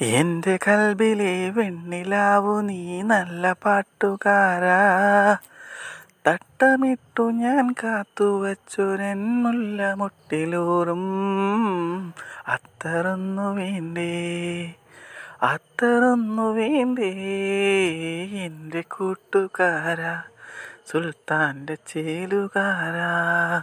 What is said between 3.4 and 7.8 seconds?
പാട്ടുകാരാ. തട്ടമിട്ടു ഞാൻ